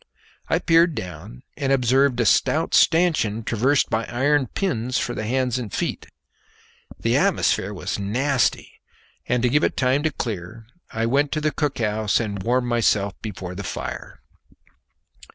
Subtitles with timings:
[0.47, 5.59] I peered down and observed a stout stanchion traversed by iron pins for the hands
[5.59, 6.07] and feet.
[6.99, 8.81] The atmosphere was nasty,
[9.27, 12.67] and to give it time to clear I went to the cook house and warmed
[12.67, 14.21] myself before the fire.